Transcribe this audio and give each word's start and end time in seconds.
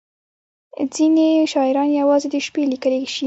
•ځینې 0.93 1.27
شاعران 1.51 1.89
یوازې 2.01 2.27
د 2.31 2.35
شپې 2.45 2.63
لیکلی 2.71 3.01
شي. 3.13 3.19